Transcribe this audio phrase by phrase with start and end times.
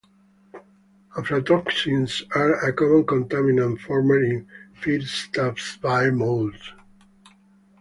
[1.15, 4.47] Aflatoxins are a common contaminant formed in
[4.81, 6.71] feedstuffs by moulds.